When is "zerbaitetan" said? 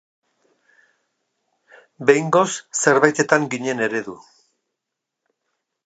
2.87-3.49